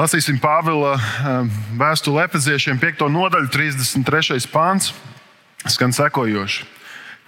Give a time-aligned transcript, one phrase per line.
[0.00, 0.94] Lasīsim Pāvila
[1.76, 3.02] vēstuli Efeziešiem 5.
[3.12, 4.46] nodaļu, 33.
[4.48, 4.94] pāns.
[5.68, 6.64] Skan sekojoši.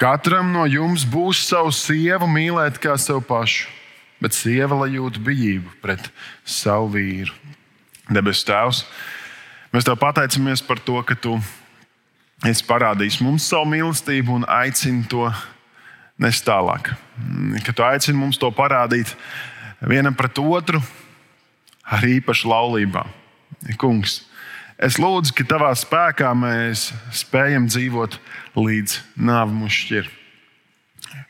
[0.01, 3.67] Katram no jums būs savu sievu mīlēt kā sev pašu,
[4.25, 6.09] bet sieva lai jūt bijību pret
[6.49, 7.37] savu vīru.
[8.09, 8.87] Debes Tēvs,
[9.75, 11.37] mēs Tev pateicamies par to, ka Tu
[12.49, 15.29] esi parādījis mums savu mīlestību un aicini to
[16.17, 16.95] nest tālāk.
[17.69, 19.13] Ka Tu aicini mums to parādīt
[19.85, 20.81] vienam pret otru
[21.85, 23.05] ar īpašu laulībā.
[23.79, 24.23] Kungs,
[24.79, 28.19] es lūdzu, ka Tavā spēkā mēs spējam dzīvot
[28.59, 30.11] līdz nāve mūs šķir.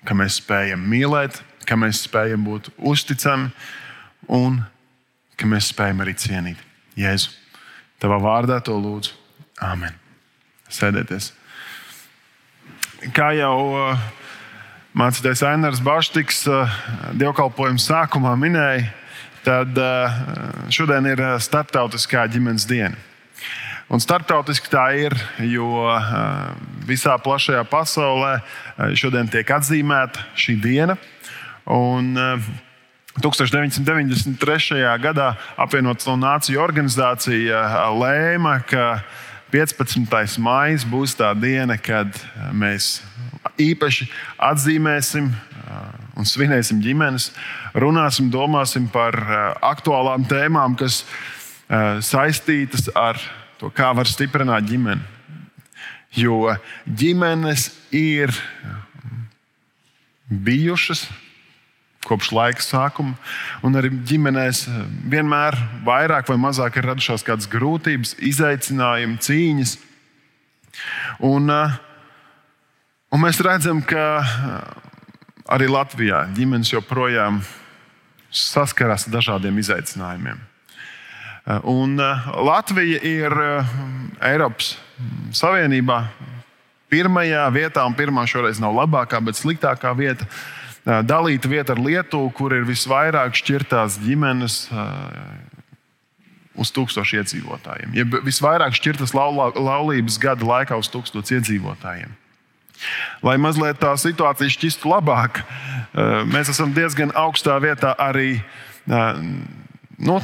[0.06, 3.50] Ka mēs spējam mīlēt, ka mēs spējam būt uzticami
[4.32, 4.62] un
[5.38, 6.64] ka mēs spējam arī cienīt.
[6.98, 7.32] Jēzu,
[8.02, 9.14] Tavā vārdā to lūdzu.
[9.62, 9.94] Āmen.
[10.72, 11.30] Sēdieties.
[13.14, 14.02] Kā jau uh,
[14.98, 16.70] mācītājs Ainars Baštiks uh,
[17.18, 18.90] dievkalpojuma sākumā minēja,
[19.44, 20.18] tad uh,
[20.72, 22.98] šodien ir Startautiskā ģimenes diena.
[23.92, 25.12] Un starptautiski tā ir,
[25.44, 25.84] jo
[26.88, 28.38] visā plašajā pasaulē
[28.96, 30.96] šodien tiek atzīmēta šī diena.
[31.68, 32.14] Un,
[33.20, 34.80] 1993.
[35.02, 37.60] gadā apvienoto nāciju organizācija
[37.92, 39.02] lēma, ka
[39.52, 40.38] 15.
[40.40, 42.08] maija būs tā diena, kad
[42.56, 43.02] mēs
[43.60, 44.08] īpaši
[44.40, 45.28] atzīmēsim
[46.16, 47.30] un svinēsim ģimenes,
[47.78, 49.16] runāsim, domāsim par
[49.64, 51.02] aktuālām tēmām, kas
[52.04, 53.20] saistītas ar
[53.60, 55.02] to, kā var stiprināt ģimeni.
[56.12, 56.52] Jo
[56.84, 58.34] ģimenes ir
[60.28, 61.06] bijušas
[62.02, 63.14] kopš laika sākuma,
[63.62, 64.64] un arī ģimenēs
[65.12, 69.76] vienmēr vairāk vai mazāk ir radušās kādas grūtības, izaicinājumi, cīņas.
[71.28, 71.46] Un,
[73.12, 74.02] un mēs redzam, ka
[75.50, 77.42] arī Latvijā ģimenes joprojām
[78.32, 80.40] saskarās ar dažādiem izaicinājumiem.
[81.42, 83.72] Eh, un eh, Latvija ir eh,
[84.30, 84.76] Eiropas
[85.34, 86.04] Savienībā
[86.92, 90.28] pirmajā vietā, un pirmā šoreiz nav labākā, bet sliktākā vieta.
[90.82, 94.56] Dalīta vieta ar Lietuvu, kur ir visvairāk šķirtās ģimenes
[96.58, 97.94] uz tūkstošu iedzīvotājiem.
[97.94, 102.10] Ja visvairāk šķirtas laulības gada laikā uz tūkstošu iedzīvotājiem.
[103.22, 105.42] Lai mazliet tā situācija šķistu labāk,
[106.28, 108.40] mēs esam diezgan augstā vietā arī
[110.02, 110.18] nu,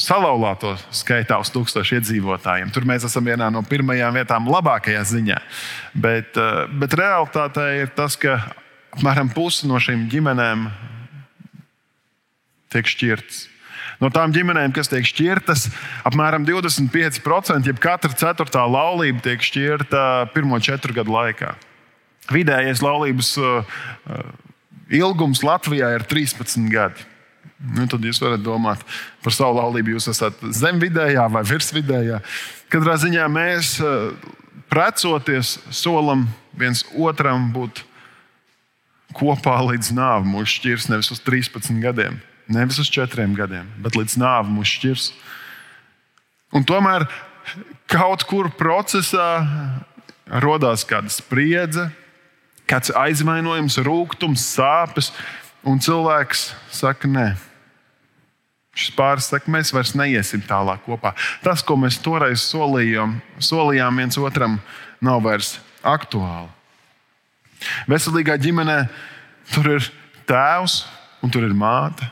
[0.00, 2.70] salauzto skaitā uz tūkstošu iedzīvotājiem.
[2.74, 5.38] Tur mēs esam vienā no pirmajām vietām, labākajā ziņā.
[5.94, 8.40] Bet, eh, bet realitāte ir tas, ka
[8.96, 10.70] apmēram pusi no šīm ģimenēm
[12.70, 13.46] tiek šķirtas.
[14.00, 15.68] No tām ģimenēm, kas tiek šķirtas,
[16.08, 21.54] apmēram 25%, jeb katra ceturtā laulība tiek šķirta pirmo četru gadu laikā.
[22.28, 23.64] Vidējais laulības uh,
[24.92, 27.06] ilgums Latvijā ir 13 gadi.
[27.60, 28.82] Nu, tad jūs varat domāt
[29.24, 29.94] par savu laulību.
[29.96, 32.20] Jūs esat zem vidējā vai virs vidējā.
[32.72, 34.30] Katrā ziņā mēs eh,
[34.72, 36.24] precoties solam
[36.56, 37.82] viens otram būt
[39.16, 40.32] kopā līdz nāvei.
[40.32, 45.10] Mūsu šķirs nevis uz 13 gadiem, nevis uz 4 gadiem, bet līdz nāvei mūsu šķirs.
[46.56, 47.04] Un tomēr
[47.90, 49.28] kaut kur procesā
[50.30, 51.90] radās kāda spriedze,
[52.70, 55.10] kāds aizvainojums, rūkums, sāpes,
[55.66, 57.30] un cilvēks saka, nē
[58.80, 61.12] Šis pāris saka, mēs vairs neiesim tālāk kopā.
[61.42, 64.60] Tas, ko mēs toreiz solījām, solījām viens otram,
[65.02, 66.48] nav vairs aktuāli.
[67.90, 68.78] Veselīgā ģimenē
[69.52, 69.90] tur ir
[70.28, 70.84] tēvs
[71.20, 72.06] un tur ir māte.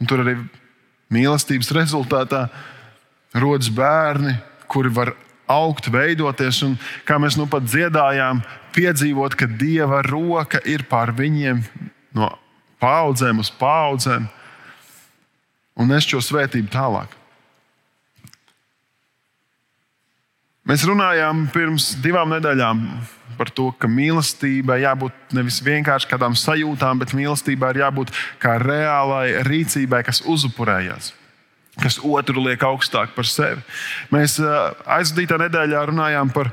[0.00, 0.38] Un tur arī
[1.12, 2.46] mīlestības rezultātā
[3.36, 4.38] rodas bērni,
[4.70, 5.12] kuri var
[5.50, 6.62] augt, veidoties.
[6.64, 8.40] Un, kā mēs nu pat dziedājām,
[8.74, 11.62] piedzīvot, ka Dieva roka ir pār viņiem
[12.16, 12.30] no
[12.80, 14.28] paudzēm uz paudzēm
[15.80, 17.16] un nes šo svētību tālāk.
[20.68, 22.82] Mēs runājām pirms divām nedēļām
[23.38, 29.40] par to, ka mīlestībai jābūt nevis vienkārši kādām sajūtām, bet mīlestībai ir jābūt kā reālai
[29.48, 31.14] rīcībai, kas uzupurējas,
[31.80, 33.64] kas otru liek augstāk par sevi.
[34.12, 36.52] Mēs aizvadītā nedēļā runājām par,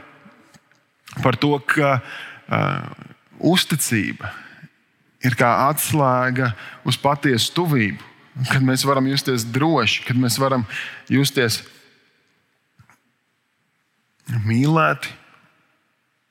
[1.24, 3.08] par to, ka uh,
[3.40, 4.34] uzticība
[5.26, 6.52] ir kā atslēga
[6.88, 10.66] uz patiesu tuvību kad mēs varam justies droši, kad mēs varam
[11.10, 11.62] justies
[14.46, 15.14] mīlēti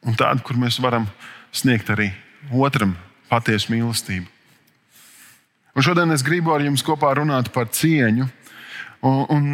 [0.07, 1.09] un tādi, kur mēs varam
[1.57, 2.11] sniegt arī
[2.53, 2.95] otram
[3.31, 4.29] patiesu mīlestību.
[5.77, 8.29] Un šodien es gribu ar jums kopā runāt par cieņu.
[9.05, 9.47] Un, un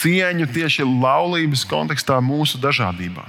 [0.00, 3.26] cieņu tieši laulības kontekstā mūsu dažādībā.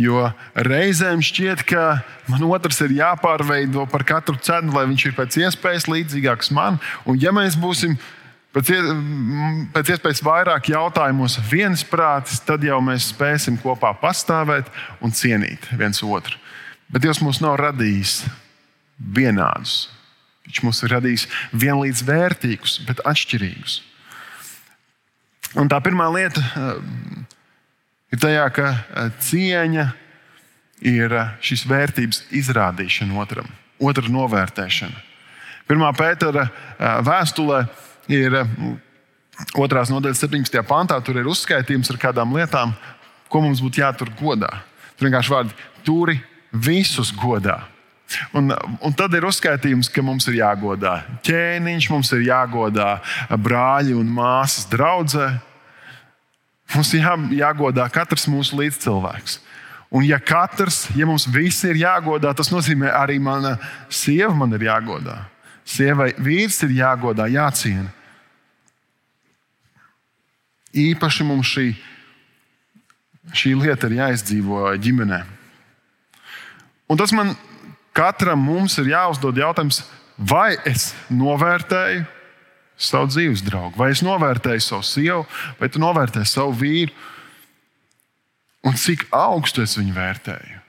[0.00, 2.00] Jo reizēm šķiet, ka
[2.30, 6.78] man otrs ir jāpārveido par katru cenu, lai viņš ir pēc iespējas līdzīgāks man.
[7.04, 7.98] Un ja mēs būsim
[8.54, 8.70] pēc,
[9.74, 14.70] pēc iespējas vairāk jautājumos viensprātis, tad jau mēs spēsim kopā pastāvēt
[15.04, 16.38] un cienīt viens otru.
[16.90, 18.22] Bet Dievs mūs nav radījis
[18.98, 19.90] vienādus.
[20.48, 23.82] Viņš mūs ir radījis vienlīdz vērtīgus, bet atšķirīgus.
[25.60, 26.42] Un tā pirmā lieta
[28.12, 29.86] ir tajā, ka eh, cieņa
[30.90, 33.48] ir eh, šīs vērtības izrādīšana otram,
[33.80, 35.06] otra novērtēšana.
[35.70, 36.48] Pirmā pētera
[37.06, 37.60] vēstulē
[38.10, 38.34] ir
[39.54, 40.62] otrās nodaļas 17.
[40.66, 42.72] pantā, tur ir uzskaitījums ar kādām lietām,
[43.30, 44.50] ko mums būtu jātur godā.
[44.96, 45.54] Tur vienkārši vārdi
[45.86, 46.18] turi
[46.50, 47.60] visus godā.
[48.34, 48.50] Un,
[48.82, 50.96] un tad ir uzskaitījums, ka mums ir jāgodā
[51.26, 52.96] ķēniņš, mums ir jāgodā
[53.30, 55.30] brāļi un māsas draudzē.
[56.74, 59.40] Mums ir jā, jāgodā katrs mūsu līdzcilvēks.
[59.90, 63.56] Un, ja katrs, ja mums visi ir jāgodā, tas nozīmē arī mana
[63.90, 65.16] sieva man ir jāgodā.
[65.66, 67.90] Sievai vīrs ir jāgodā, jāciena.
[70.70, 71.66] Īpaši mums šī,
[73.34, 75.24] šī lieta ir jāizdzīvo ģimenē.
[76.90, 77.34] Un tas man
[77.94, 79.82] katram mums ir jāuzdod jautājums,
[80.14, 82.06] vai es novērtēju
[82.80, 85.24] savu dzīves draugu, vai es novērtēju savu sievu,
[85.60, 86.94] vai tu novērtēji savu vīru,
[88.66, 90.60] un cik augstu es viņu vērtēju,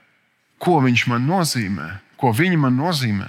[0.62, 1.88] ko viņš man nozīmē,
[2.20, 3.28] ko viņa man nozīmē.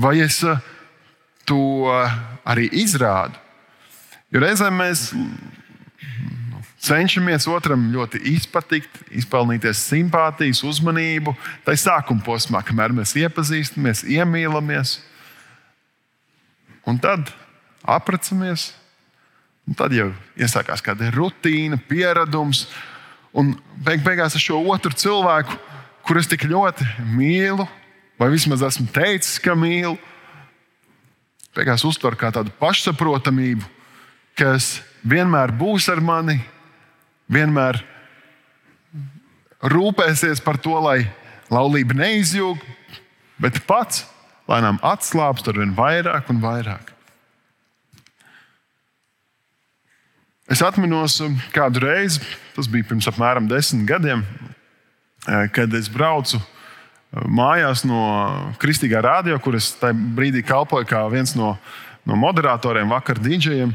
[0.00, 0.70] Vai es eh,
[1.46, 1.86] to
[2.42, 3.38] arī izrādu?
[4.34, 5.12] Jo reizēm mēs
[6.84, 11.34] cenšamies otram ļoti izpatikt, izpelnīties simpātijas, uzmanību.
[11.64, 14.98] Tā ir sākuma posmā, kamēr mēs iepazīstamies, iemīlamies.
[16.88, 17.30] Un tad
[17.84, 18.72] apprecāmies,
[19.68, 22.66] un tad jau iesākās kāda rutīna, pieredums.
[23.34, 25.56] Un beig beigās ar šo otru cilvēku,
[26.06, 26.86] kurus tik ļoti
[27.16, 27.66] mīlu,
[28.20, 29.96] vai vismaz esmu teicis, ka mīlu,
[31.56, 33.64] beigās uztver kā tādu pašsaprotamību,
[34.38, 36.38] kas vienmēr būs ar mani,
[37.32, 37.80] vienmēr
[39.64, 41.06] rūpēsies par to, lai
[41.52, 42.60] laulība neizjūg,
[43.40, 44.04] bet pats
[44.50, 46.94] lēnām atslābst ar vien vairāk un vairāk.
[50.44, 51.16] Es atceros
[51.54, 52.20] kādu reizi,
[52.52, 54.24] tas bija pirms apmēram desmit gadiem,
[55.26, 61.00] eh, kad es braucu eh, mājās no Kristīgā rādio, kur es tajā brīdī kalpoju kā
[61.08, 61.56] viens no,
[62.04, 63.72] no moderatoriem, vakar dīdžejiem.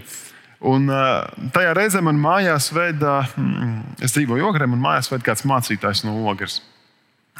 [0.59, 1.23] Un, uh,
[1.55, 6.17] tajā reizē man mājās veidā, mm, es dzīvoju Ogrē, man mājās veidā kāds mācītājs no
[6.27, 6.59] Ogres.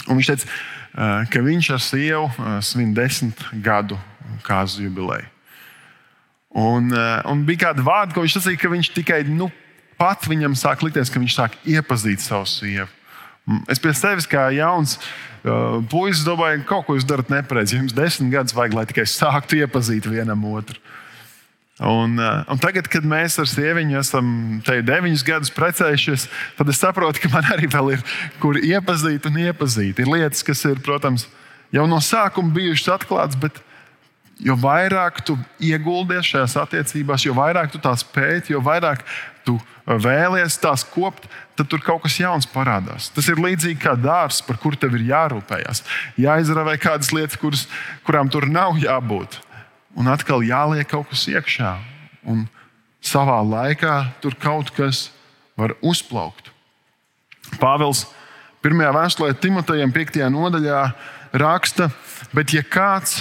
[0.08, 4.00] Un viņš teica, uh, ka viņš ar sievu uh, svin desmit gadu
[4.46, 5.28] kāzu jubileju.
[6.60, 6.90] Un,
[7.30, 9.52] un bija kāda vārda, ko viņš teica, ka viņš tikai nu,
[10.02, 12.90] pat viņam sāk likties, ka viņš sāk iepazīt savu sievu.
[13.70, 17.80] Es pie sevis kā jauns uh, puisis domāju, ka kaut ko jūs darat nepareizi.
[17.80, 20.78] Jums desmit gadus vajag, lai tikai sāktu iepazīt vienam otru.
[21.80, 24.28] Un, eh, un tagad, kad mēs ar sieviņu esam
[24.68, 26.26] te deviņus gadus precējušies,
[26.58, 28.04] tad es saprotu, ka man arī vēl ir
[28.42, 30.02] kur iepazīt un iepazīt.
[30.04, 31.30] Ir lietas, kas ir, protams,
[31.72, 33.64] jau no sākuma bijušas atklātas, bet
[34.44, 39.08] jo vairāk tu ieguldies šajās attiecībās, jo vairāk tu tās pēti, jo vairāk
[39.48, 39.56] tu
[39.88, 43.08] vēlies tās kopt, tad tur kaut kas jauns parādās.
[43.16, 45.86] Tas ir līdzīgi kā dārsts, par kuru tev ir jārūpējas.
[46.20, 47.70] Jāizravē kādas lietas, kuras,
[48.04, 49.46] kurām tur nav jābūt
[50.00, 51.74] un atkal jāliek kaut kas iekšā.
[52.24, 52.48] Un
[53.04, 55.10] savā laikā tur kaut kas
[55.60, 56.54] var uzplaukt.
[57.60, 58.06] Pāvils
[58.64, 58.80] 1.
[58.96, 60.22] vēstulē Timotejam 5.
[60.32, 60.80] nodaļā
[61.40, 61.90] raksta,
[62.36, 63.20] bet ja kāds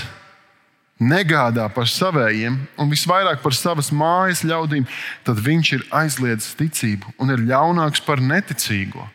[0.99, 4.87] negādā par saviem un visvairāk par savas mājas ļaudīm,
[5.26, 9.06] tad viņš ir aizliedzis ticību un ir ļaunāks par neticīgo.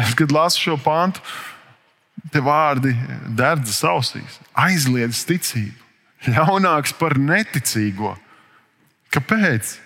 [0.00, 1.20] Es, kad lasu šo pāntu,
[2.28, 2.92] Te vārdi
[3.36, 5.86] derdzas ausīs, aizliedz ticību,
[6.28, 8.12] ļaunāks par neticīgo.
[9.14, 9.78] Kāpēc?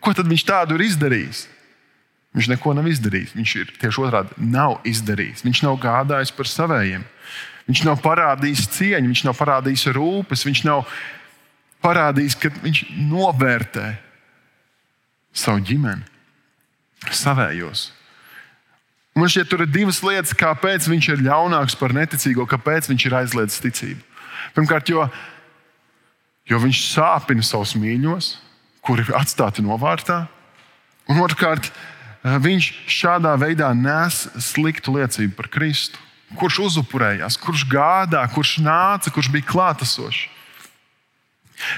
[0.00, 1.44] Ko tad viņš tādu ir izdarījis?
[2.36, 3.34] Viņš neko nav izdarījis.
[3.34, 5.42] Viņš ir tieši otrādi nav izdarījis.
[5.44, 7.02] Viņš nav gādājis par saviem.
[7.66, 10.86] Viņš nav parādījis cieņu, viņš nav parādījis rūpes, viņš nav
[11.84, 12.80] parādījis, ka viņš
[13.10, 13.86] novērtē
[15.36, 16.02] savu ģimeni,
[17.14, 17.90] savējos.
[19.20, 23.16] Man šķiet, tur ir divas lietas, kāpēc viņš ir ļaunāks par neticīgo, kāpēc viņš ir
[23.18, 24.04] aizliedzis ticību.
[24.56, 25.02] Pirmkārt, jo,
[26.48, 28.30] jo viņš sāpina savus mīļos,
[28.80, 30.22] kuri ir atstāti novārtā.
[31.12, 36.00] Un otrkārt, eh, viņš šādā veidā nes sliktu liecību par Kristu.
[36.40, 40.28] Kurš uzupurējās, kurš gādā, kurš nāca, kurš bija klātesošs.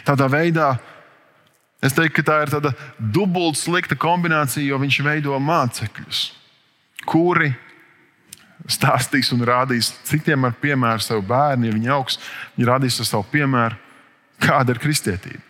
[0.06, 0.78] Tādā veidā
[1.82, 6.41] es teiktu, ka tā ir tāda dubulta slikta kombinācija, jo viņš veido mācekļus
[7.08, 7.52] kuri
[8.70, 11.68] stāstīs un rādīs citiem ar piemēru savu bērnu.
[11.68, 12.18] Ja viņi augs,
[12.56, 13.78] viņi rādīs ar savu piemēru.
[14.42, 15.42] Kāda ir kristietība?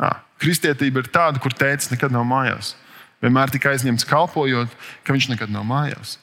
[0.00, 2.74] À, kristietība ir tāda, kur tēvs nekad nav mājās.
[3.20, 4.72] Vienmēr tika aizņemts kalpojot,
[5.04, 6.16] ka viņš nekad nav mājās.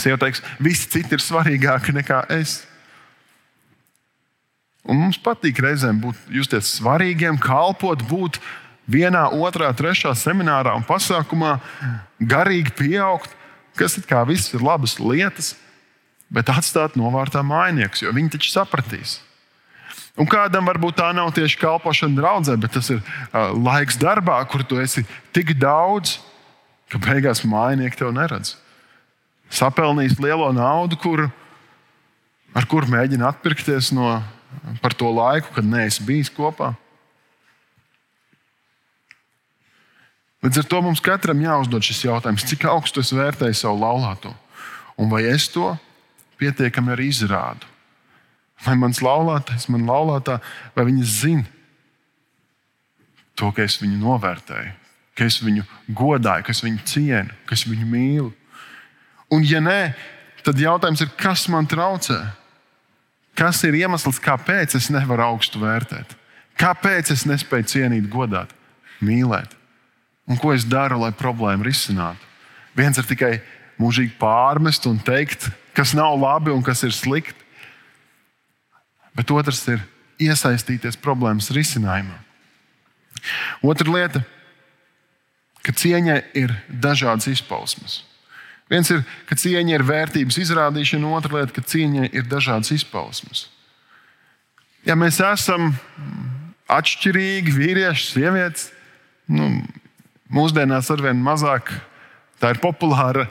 [0.00, 2.62] Sieva teiks, visi citi ir svarīgāki nekā es.
[4.88, 8.40] Un mums patīk reizēm būt justies svarīgiem, kalpot, būt
[8.90, 11.58] vienā, otrā, trešā seminārā un pasākumā,
[12.18, 13.36] garīgi pieaugt,
[13.78, 15.54] kas it kā viss ir labas lietas,
[16.32, 19.20] bet atstāt novārtā mājniekus, jo viņi taču sapratīs.
[20.20, 24.64] Un kādam varbūt tā nav tieši kalpošana draudzē, bet tas ir uh, laiks darbā, kur
[24.64, 26.18] tu esi tik daudz,
[26.92, 28.58] ka beigās mājnieki tev neredz.
[29.52, 31.26] Sapelnījis lielo naudu, kur,
[32.56, 34.18] ar kuru mēģina atpirkties no,
[34.84, 36.74] par to laiku, kad neesi bijis kopā.
[40.42, 44.32] Līdz ar to mums katram jāuzdod šis jautājums, cik augstu es vērtēju savu laulāto,
[44.98, 45.68] un vai es to
[46.40, 47.68] pietiekami arī izrādu.
[48.62, 50.40] Vai mans laulātais, man laulātā,
[50.74, 51.46] vai viņa zina
[53.38, 54.74] to, ka es viņu novērtēju,
[55.18, 58.30] ka es viņu godāju, ka es viņu cienu, ka es viņu mīlu.
[59.32, 59.94] Un, ja nē,
[60.46, 62.18] tad jautājums ir, kas man traucē?
[63.38, 66.18] Kas ir iemesls, kāpēc es nevaru augstu vērtēt?
[66.60, 68.52] Kāpēc es nespēju cienīt, godāt,
[69.00, 69.61] mīlēt?
[70.32, 72.30] Un ko es daru, lai problēmu risinātu?
[72.78, 73.34] Viens ir tikai
[73.82, 77.42] mūžīgi pārmest un teikt, kas nav labi un kas ir slikti
[79.16, 79.82] bet otrs ir
[80.22, 82.16] iesaistīties problēmas risinājumā.
[83.64, 84.22] Otra lieta,
[85.62, 88.00] ka cieņai ir dažādas izpausmes.
[88.72, 93.46] Viens ir, ka cieņa ir vērtības izrādīšana, otra lieta, ka cieņai ir dažādas izpausmes.
[94.86, 95.74] Ja mēs esam
[96.72, 98.70] atšķirīgi, vīrieši, sievietes,
[99.30, 99.60] nu,
[100.32, 101.70] mūsdienās arvien mazāk
[102.42, 103.28] tā ir populāra,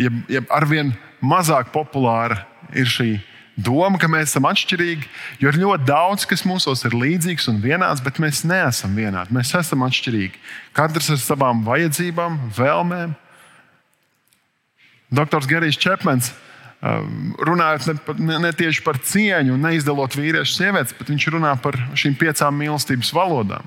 [0.00, 2.44] jeb, jeb arvien mazāk populāra
[2.76, 3.12] ir šī
[3.60, 5.08] doma, ka mēs esam atšķirīgi,
[5.42, 9.34] jo ir ļoti daudz, kas mūsos ir līdzīgs un vienāds, bet mēs neesam vienādi.
[9.36, 10.40] Mēs esam atšķirīgi.
[10.76, 13.12] Katrs ar savām vajadzībām, vēlmēm.
[15.10, 21.10] Doktors Gerijs Čepmans um, runājot ne, ne tieši par cieņu un neizdalot vīriešu sievietes, bet
[21.10, 23.66] viņš runā par šīm piecām mīlestības valodām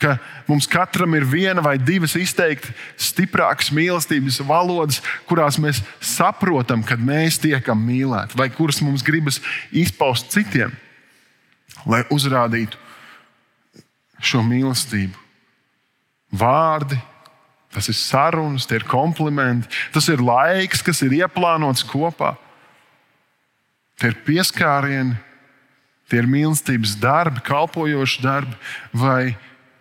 [0.00, 0.16] ka
[0.48, 7.38] mums katram ir viena vai divas izteikti stiprākas mīlestības valodas, kurās mēs saprotam, kad mēs
[7.42, 9.40] tiekam mīlēti, vai kuras mums gribas
[9.70, 10.72] izpaust citiem,
[11.84, 12.80] lai uzrādītu
[14.20, 15.16] šo mīlestību.
[16.40, 16.96] Vārdi,
[17.74, 22.36] tas ir sarunas, tie ir komplimenti, tas ir laiks, kas ir ieplānots kopā.
[24.00, 25.18] Tie ir pieskārieni,
[26.08, 28.56] tie ir mīlestības darbi, kalpojoši darbi
[28.96, 29.36] vai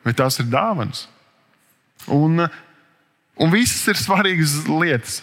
[0.10, 1.06] vai tās ir dāvanas.
[2.10, 2.42] Un,
[3.38, 5.20] un visas ir svarīgas lietas.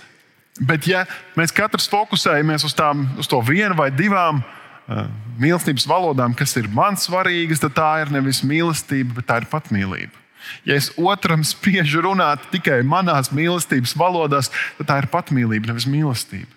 [0.56, 1.02] Bet, ja
[1.36, 5.02] mēs katrs fokusējamies uz, tām, uz to vienu vai divām uh,
[5.42, 10.24] mīlestības valodām, kas ir man svarīgas, tad tā ir nevis mīlestība, bet tā ir patmīlība.
[10.64, 16.52] Ja es otram spiežu runāt tikai manās mīlestības valodās, tad tā ir patmīlība, nevis mīlestība.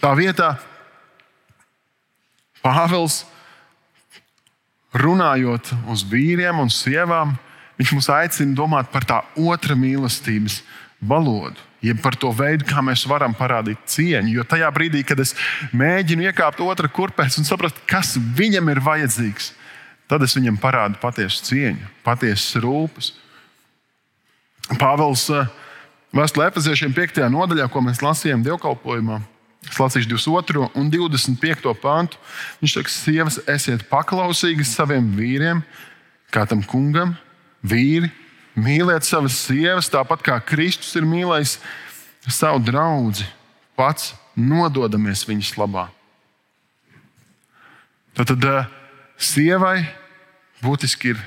[0.00, 0.54] Tā vietā
[2.60, 3.22] Pāvils
[4.96, 7.36] runājot uz vīriem un sievām,
[7.78, 10.60] viņš mūs aicina domāt par tā otra mīlestības
[11.00, 11.58] valodu.
[11.80, 14.34] Jeb par to veidu, kā mēs varam parādīt cieņu.
[14.34, 15.32] Jo tajā brīdī, kad es
[15.72, 19.54] mēģinu iekāpt otrā kurpēs un saprast, kas viņam ir vajadzīgs,
[20.10, 23.14] tad es viņam parādu patiesu cieņu, patiesas rūpes.
[24.76, 25.48] Pāvils eh,
[26.14, 27.22] Vēstulē Efeziešiem 5.
[27.30, 29.20] nodaļā, ko mēs lasījām dievkalpojumā,
[29.68, 30.70] Es lasīšu 22.
[30.78, 31.74] un 25.
[31.82, 32.18] pāntu.
[32.62, 35.60] Viņš saka, sievas, esiet paklausīgas saviem vīriem,
[36.32, 37.14] kā tam kungam,
[37.60, 38.10] vīri.
[38.60, 41.58] Mīliet savas sievas, tāpat kā Kristus ir mīlējis
[42.28, 43.24] savu draugu,
[43.78, 45.86] pats nododamies viņas labā.
[48.16, 48.72] Tad, tad eh,
[49.16, 49.76] sievai
[50.64, 51.20] būtiski ir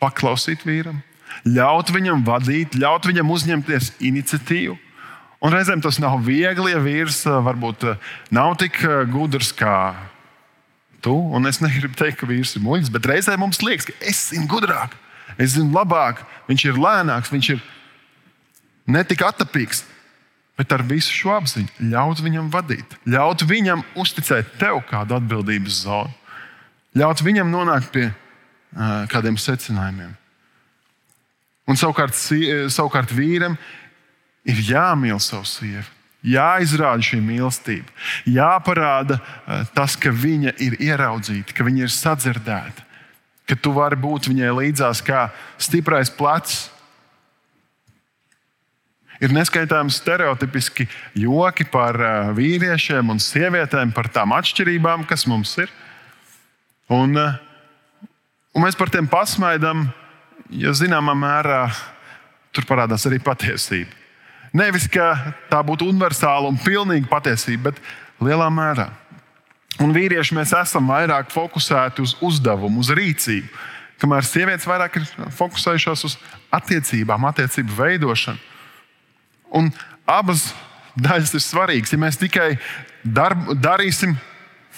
[0.00, 1.02] paklausīt vīram,
[1.44, 4.78] ļaut viņam vadīt, ļaut viņam uzņemties iniciatīvu
[5.40, 9.94] Un reizēm tas nav viegli, ja vīrs eh, varbūt eh, nav tik eh, gudrs kā
[11.00, 11.14] tu.
[11.32, 14.44] Un es negribu teikt, ka vīrs ir muļķis, bet reizēm mums liekas, ka es zinu
[14.50, 14.92] gudrāk,
[15.40, 16.20] es zinu labāk,
[16.50, 17.64] viņš ir lēnāks, viņš ir
[18.92, 19.86] netik attapīgs.
[20.60, 26.12] Bet ar visu šo apziņu ļaut viņam vadīt, ļaut viņam uzticēt tev kādu atbildības zonu,
[27.00, 30.10] ļaut viņam nonākt pie uh, kādiem secinājumiem.
[31.64, 32.12] Un savukārt,
[32.68, 33.56] savukārt vīram
[34.48, 35.86] ir jāmīl savu sievu.
[36.20, 37.88] Jāizrāda šī mīlestība,
[38.28, 42.84] jāparāda eh, tas, ka viņa ir ieraudzīta, ka viņa ir sadzirdēta,
[43.48, 46.66] ka tu vari būt viņai līdzās kā stiprais plecs.
[49.20, 50.90] Ir neskaitāms stereotipiski
[51.24, 55.72] joki par eh, vīriešiem un sievietēm, par tām atšķirībām, kas mums ir.
[56.92, 57.38] Un, uh,
[58.50, 59.84] Un mēs par tiem pasmaidām,
[60.58, 61.62] jo zināmā mērā
[62.50, 63.99] tur parādās arī patiesība.
[64.56, 68.88] Nevis, ka tā būtu universāla un pilnīga patiesība, bet lielā mērā.
[69.80, 73.48] Un vīrieši mēs esam vairāk fokusēti uz uzdevumu, uz rīcību,
[74.02, 76.16] kamēr sievietes vairāk ir fokusējušās uz
[76.52, 78.42] attiecībām, attiecību veidošanu.
[79.56, 79.70] Un
[80.08, 80.50] abas
[80.98, 81.94] daļas ir svarīgas.
[81.94, 82.50] Ja mēs tikai
[83.04, 84.16] darb, darīsim,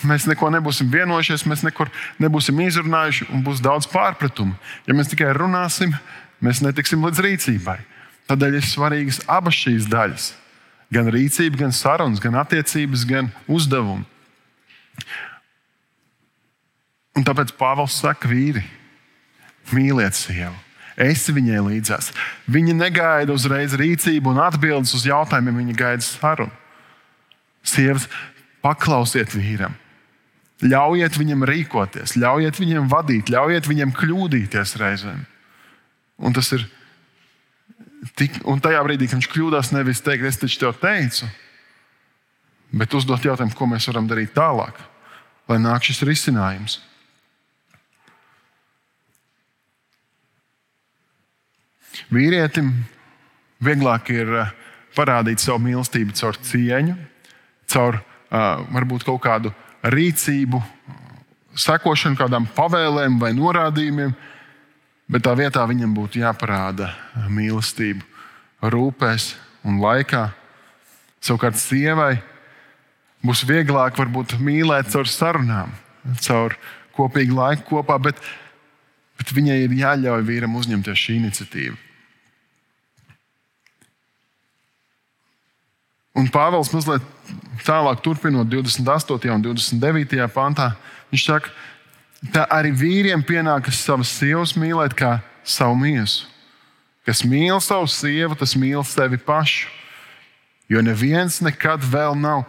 [0.08, 1.90] mēs neko nebūsim vienojušies, mēs nekur
[2.22, 4.54] nebūsim izrunājuši un būs daudz pārpratumu.
[4.86, 5.94] Ja mēs tikai runāsim,
[6.44, 7.78] mēs netiksim līdz rīcībai.
[8.32, 10.30] Tādēļ ir svarīgas abas šīs daļas.
[10.92, 14.06] Gan rīcība, gan sarunas, gan attiecības, gan uzdevumi.
[17.12, 18.62] Un tāpēc Pāvils saka, vīri,
[19.72, 20.56] mīliet sievu.
[20.96, 22.08] Esi viņai līdzās.
[22.48, 26.52] Viņa negaida uzreiz rīcību un atbildes uz jautājumiem, viņa gaida sarunu.
[27.68, 28.08] Sievas,
[28.64, 29.76] paklausiet vīram,
[30.64, 35.20] ļaujiet viņam rīkoties, ļaujiet viņam vadīt, ļaujiet viņam kļūdīties reizēm.
[36.22, 36.64] Un tas ir
[38.18, 41.28] tik, un tajā brīdī, kad viņš kļūdās, nevis teikt, es taču tev teicu,
[42.72, 44.80] bet uzdot jautājumu, ko mēs varam darīt tālāk,
[45.50, 46.80] lai nāk šis risinājums.
[52.12, 52.72] Vīrietim
[53.62, 54.52] vieglāk ir eh,
[54.96, 56.96] parādīt savu mīlestību caur cieņu,
[57.72, 59.48] caur uh, varbūt kaut kādu
[59.88, 60.58] rīcību,
[61.56, 64.12] sekošanu kādām pavēlēm vai norādījumiem,
[65.12, 66.88] bet tā vietā viņam būtu jāparāda
[67.28, 68.04] mīlestība,
[68.64, 69.34] rūpēs
[69.68, 70.30] un laikā.
[71.22, 72.16] Savukārt sievai
[73.22, 75.70] būs vieglāk varbūt mīlēt caur sarunām,
[76.24, 76.56] caur
[76.96, 78.18] kopīgu laiku kopā, bet,
[79.20, 81.78] bet viņai ir jāļauj vīram uzņemties šī iniciatīva.
[86.18, 87.04] Un Pāvils mazliet
[87.64, 89.30] tālāk, turpinot 28.
[89.32, 90.26] un 29.
[90.34, 90.74] pantā,
[91.12, 91.52] viņš saka,
[92.30, 96.28] tā arī vīriem pienākas savas sievas mīlēt kā savu miesu.
[97.02, 99.70] Kas mīl savu sievu, tas mīl sevi pašu.
[100.70, 102.44] Jo neviens nekad vēl nav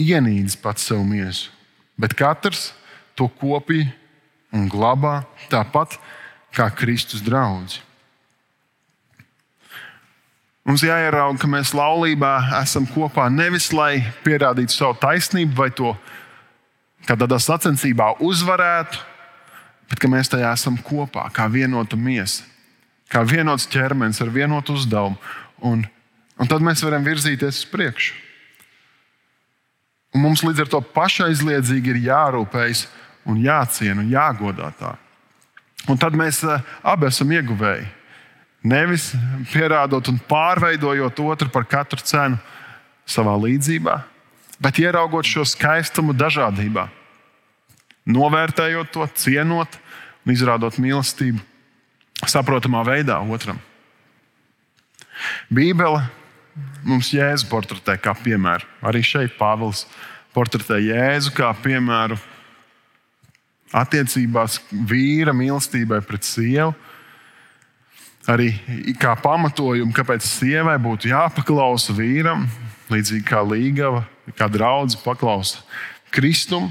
[0.00, 1.52] ienīdis pats savu miesu,
[1.96, 2.72] bet katrs
[3.14, 3.86] to kopī
[4.54, 5.94] un glabā tāpat
[6.54, 7.78] kā Kristus draugs.
[10.64, 15.92] Mums jāierauga, ka mēs laulībā esam kopā nevis lai pierādītu savu taisnību vai to
[17.08, 19.00] kādā sacensībā uzvarētu,
[19.90, 22.44] bet ka mēs tajā esam kopā, kā vienota miesa,
[23.12, 25.18] kā vienots ķermenis ar vienotu uzdevumu.
[25.64, 25.84] Un,
[26.40, 28.20] un tad mēs varam virzīties uz priekšu.
[30.14, 32.86] Un mums līdz ar to pašaizliedzīgi ir jārūpējas
[33.26, 34.94] un jāciena un jāgodā tā.
[35.90, 37.86] Un tad mēs eh, abi esam ieguvēji.
[38.64, 39.10] Nevis
[39.52, 42.38] pierādot un pārveidojot otru par katru cenu
[43.04, 43.98] savā līdzībā,
[44.62, 46.88] bet ieraugot šo skaistumu dažādībā,
[48.04, 49.78] novērtējot to, cienot
[50.24, 51.40] un izrādot mīlestību
[52.28, 53.58] saprotamā veidā otram.
[55.52, 56.02] Bībele
[56.86, 58.66] mums Jēzu portretē kā piemēru.
[58.84, 59.84] Arī šeit Pāvils
[60.34, 62.18] portretē Jēzu kā piemēru
[63.74, 66.74] attiecībās vīra mīlestībai pret sievu
[68.30, 68.50] arī
[69.00, 72.46] kā pamatojumu, kāpēc sievai būtu jāpaklausa vīram,
[72.92, 75.60] līdzīgi kā līgava, kā draudzene paklausa
[76.14, 76.70] Kristum.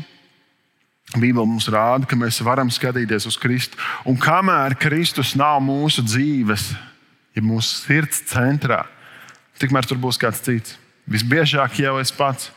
[1.13, 3.77] Bībele mums rāda, ka mēs varam skatīties uz Kristu.
[4.09, 6.71] Un kamēr Kristus nav mūsu dzīves,
[7.37, 8.81] ja mūsu sirds centrā,
[9.61, 10.79] tikmēr tur būs kāds cits.
[11.09, 12.49] Visbiežāk jau es pats.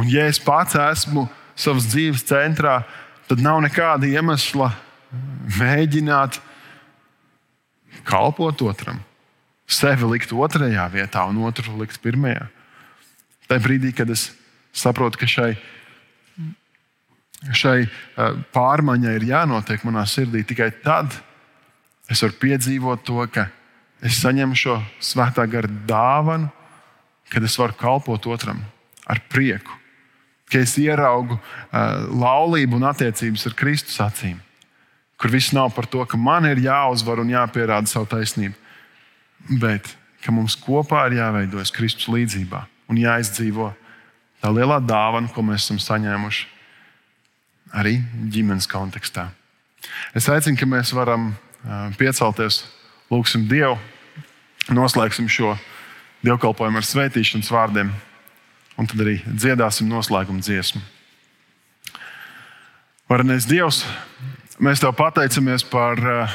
[0.00, 2.80] Un ja es pats esmu savas dzīves centrā,
[3.28, 4.72] tad nav nekāda iemesla
[5.60, 6.40] mēģināt
[8.04, 8.98] kalpot otram,
[9.70, 12.48] sevi likt otrajā vietā un otru likt pirmajā.
[13.48, 14.28] Tajā brīdī, kad es
[14.74, 15.50] saprotu, ka šai,
[17.52, 17.90] šai eh,
[18.54, 21.14] pārmaiņai ir jānotiek manā sirdī, tikai tad
[22.10, 23.48] es varu piedzīvot to, ka
[24.04, 26.50] es saņemu šo svētā gara dāvanu,
[27.32, 28.60] kad es varu kalpot otram
[29.08, 29.72] ar prieku,
[30.50, 34.36] ka es ieraugu uh, laulību un attiecības ar Kristus acīm
[35.24, 38.54] kur viss nav par to, ka man ir jāuzvar un jāpierāda savu taisnību,
[39.60, 43.70] bet ka mums kopā ir jāveidojas Kristus līdzjūtībā un jāizdzīvo
[44.42, 46.46] tā lielā dāvana, ko mēs esam saņēmuši
[47.74, 47.96] arī
[48.30, 49.28] ģimenes kontekstā.
[50.16, 51.32] Es aicinu, ka mēs varam
[51.98, 52.62] piecelties,
[53.10, 53.76] lūgsim Dievu,
[54.72, 55.54] noslēgsim šo
[56.24, 57.92] dievkalpojumu ar svētīšanas vārdiem,
[58.80, 60.80] un tad arī dziedāsim noslēguma dziesmu.
[63.10, 63.82] Varenais Dievs,
[64.62, 66.34] Mēs tev pateicamies par eh,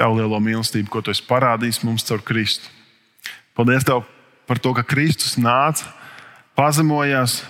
[0.00, 2.70] tavu lielo mīlestību, ko tu esi parādījis mums caur Kristu.
[3.56, 4.06] Paldies tev
[4.46, 5.88] par to, ka Kristus nāca,
[6.56, 7.42] pazemojās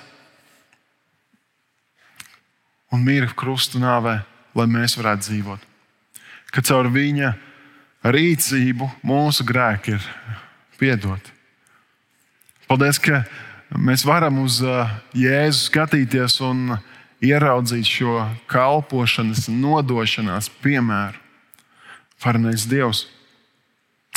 [2.92, 4.20] un mīra krustu nāvē,
[4.56, 5.66] lai mēs varētu dzīvot.
[6.54, 7.32] Ka caur viņa
[8.06, 10.06] rīcību mūsu grēki ir
[10.80, 11.32] piedoti.
[12.66, 13.24] Paldies, ka
[13.78, 14.60] mēs varam uz
[15.14, 16.78] Jēzu skatīties un
[17.24, 21.20] ieraudzīt šo kalpošanas, nodošanās piemēru.
[22.22, 23.04] Varenais Dievs,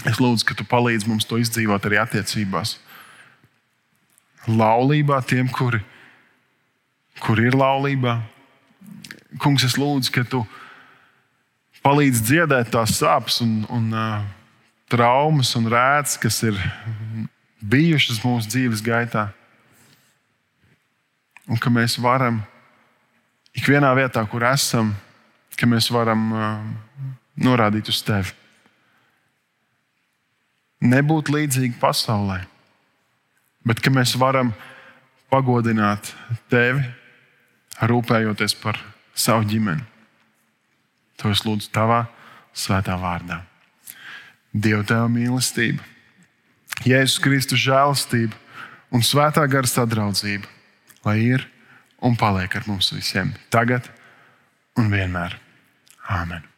[0.07, 2.77] es lūdzu, ka tu palīdzi mums to izdzīvot arī attiecībās.
[4.47, 5.81] Laulībā tiem, kuri,
[7.23, 8.19] kuri ir laulībā.
[9.43, 10.43] Kungs, es lūdzu, ka tu
[11.85, 14.23] palīdzi dziedēt tās sāpes un, un uh,
[14.89, 16.57] traumas un rētas, kas ir
[17.59, 19.29] bijušas mūsu dzīves gaitā.
[21.49, 22.41] Un ka mēs varam
[23.57, 24.93] ikvienā vietā, kur esam,
[25.57, 26.45] ka mēs varam uh,
[27.41, 28.35] norādīt uz tevi.
[30.79, 32.39] Nebūt līdzīgi pasaulē,
[33.67, 34.53] bet ka mēs varam
[35.31, 36.13] pagodināt
[36.51, 36.85] tevi,
[37.83, 38.79] rūpējoties par
[39.11, 39.83] savu ģimeni.
[41.19, 42.05] To es lūdzu tavā
[42.55, 43.41] svētā vārdā.
[44.55, 45.83] Dieva tēva mīlestība,
[46.87, 48.37] Jēzus Kristus žēlastība
[48.95, 50.47] un svētā gara sadraudzība,
[51.03, 51.43] lai ir
[51.99, 53.91] un paliek ar mums visiem, tagad
[54.79, 55.35] un vienmēr.
[56.09, 56.48] Āmen!